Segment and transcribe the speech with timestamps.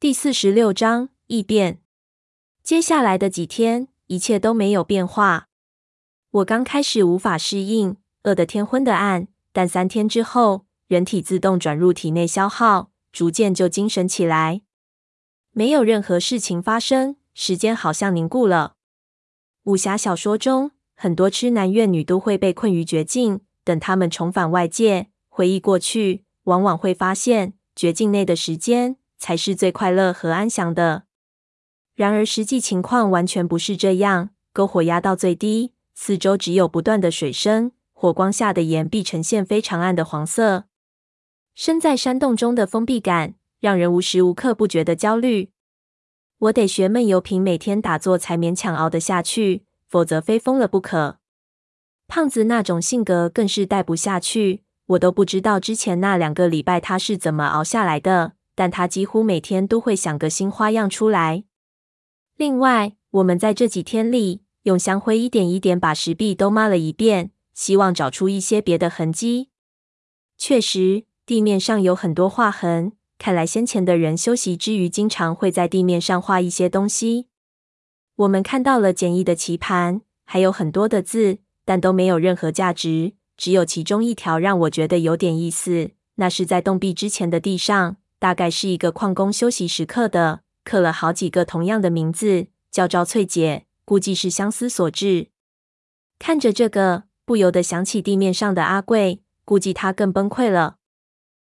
[0.00, 1.82] 第四十六章异变。
[2.62, 5.48] 接下来的几天，一切都没有变化。
[6.30, 14.62] 我刚开始无法适应，饿得天昏的暗，但三天之后，人体自动转入体内消耗，逐渐就精神起来。
[15.50, 18.76] 没有任何事情发生，时间好像凝固了。
[19.64, 28.96] 武侠小说中，很多痴男怨女都会被困于绝境，等他们重返外界，回忆过去，往往会发现绝境内的时间。
[29.20, 31.04] 才是最快乐和安详的。
[31.94, 34.30] 然而，实际情况完全不是这样。
[34.52, 40.64] 篝火压到最低，四周只有不断的水声，火光下的岩壁呈现非常暗的黄色。
[41.54, 45.52] 身在山洞中的封闭感，让人无时无刻不觉得焦虑。
[46.38, 51.18] 我得学闷油瓶每天打坐才勉强熬得下去，否则非疯了不可。
[52.08, 54.64] 胖子那种性格更是待不下去。
[54.86, 58.32] 我都不知道之前那两个礼拜他是怎么熬下来的。
[58.60, 61.44] 但他几乎每天都会想个新花样出来。
[62.36, 69.48] 另外，我们在这几天里用香灰一点一点把石壁都抹了一遍，希望找出一些别的痕迹。
[70.36, 77.28] 确实，地面上有很多划痕，看来先前的人休息之余，经常会在地面上画一些东西。
[78.16, 83.14] 我们看到了简易的棋盘，还有很多的字，但都没有任何价值。
[83.38, 87.96] 只有其中一条让我觉得有点意思，那是在洞壁之前的地上。
[88.20, 95.30] 大概是一个矿工休息时刻的，刻了好几个同样的名字，叫赵翠姐，估计是相思所致。
[96.18, 100.76] 看着这个，不由得想起地面上的阿贵，估计他更崩溃了。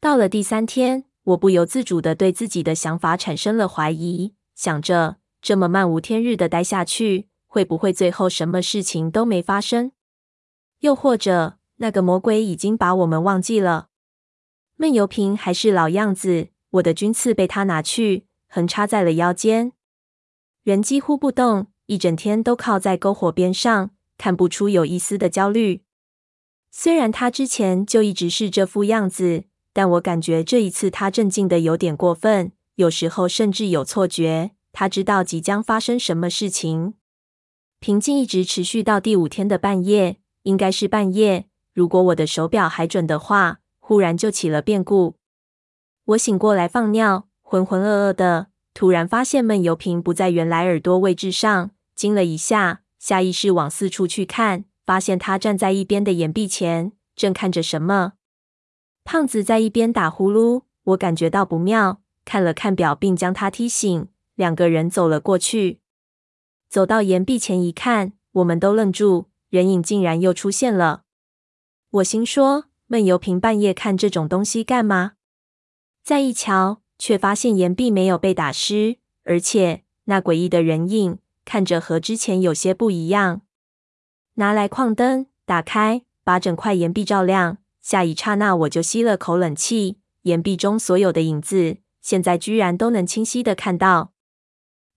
[0.00, 9.90] 到了第三天，我不由自主地对自己的想法产生了怀疑，想着这么漫无天日的待下去，会不会最后什么事情都没发生？
[10.78, 13.88] 又或者那个魔鬼已经把我们忘记了？
[14.76, 19.72] 闷油瓶还是老样子，我的军刺被他拿去，横插在了腰间。
[20.64, 25.82] 人几乎不动，一整天都靠在篝火边上，看不出有一丝的焦虑。
[26.72, 36.94] 虽然他之前就一直是这副样子，但我感觉这一次他镇静的有点过分，有时候甚至有错觉，他知道即将发生什么事情。
[37.78, 43.60] 平静一直持续到第五天的半夜，应该是半夜，如果我的手表还准的话。
[43.86, 45.16] 忽然就起了变故，
[46.06, 58.14] 我醒过来放尿，浑浑噩噩的，突然发现闷油瓶不在原来耳朵位置上，惊了一下，下意识往四处去看，发现他站在一边的岩壁前，正看着什么。
[59.04, 65.80] 胖子在一边打呼噜，我感觉到不妙，看了看表，并将他踢醒，两个人走了过去，
[66.70, 71.02] 走到岩壁前一看，我们都愣住，人影竟然又出现了。
[71.90, 72.64] 我心说。
[72.94, 75.14] 闷油瓶半夜看这种东西干嘛？
[76.04, 83.40] 再一瞧，却发现岩壁没有被打湿，而且那诡异的人影看着和之前有些不一样。
[84.34, 87.58] 拿来矿灯，打开，把整块岩壁照亮。
[87.80, 89.98] 下一刹那，我就吸了口冷气。
[90.22, 94.12] 岩壁中所有的影子，现在居然都能清晰的看到。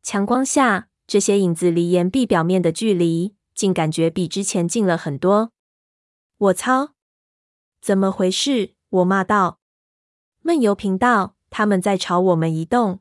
[0.03, 5.51] 强光下，这些影子离岩壁表面的距离，竟感觉比之前近了很多。
[6.37, 6.96] 我操！
[7.81, 8.75] 怎么回事？
[8.89, 9.59] 我骂道。
[10.41, 12.99] 闷油频道：他们在朝我们移动。